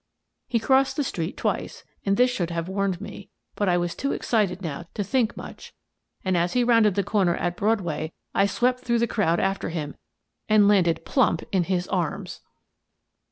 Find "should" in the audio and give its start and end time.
2.31-2.49